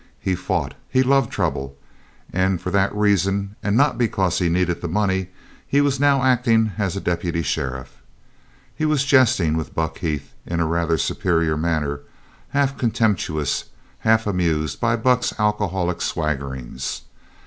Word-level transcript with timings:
He 0.19 0.33
fought; 0.33 0.73
he 0.89 1.03
loved 1.03 1.31
trouble; 1.31 1.77
and 2.33 2.59
for 2.59 2.71
that 2.71 2.91
reason, 2.95 3.55
and 3.61 3.77
not 3.77 3.99
because 3.99 4.39
he 4.39 4.49
needed 4.49 4.81
the 4.81 4.87
money, 4.87 5.27
he 5.67 5.79
was 5.79 5.99
now 5.99 6.23
acting 6.23 6.71
as 6.79 6.95
a 6.95 6.99
deputy 6.99 7.43
sheriff. 7.43 8.01
He 8.75 8.83
was 8.83 9.05
jesting 9.05 9.55
with 9.55 9.75
Buck 9.75 9.99
Heath 9.99 10.33
in 10.43 10.59
a 10.59 10.65
rather 10.65 10.97
superior 10.97 11.55
manner, 11.55 11.99
half 12.49 12.79
contemptuous, 12.79 13.65
half 13.99 14.25
amused 14.25 14.79
by 14.79 14.95
Buck's 14.95 15.39
alcoholic 15.39 16.01
swaggerings. 16.01 17.01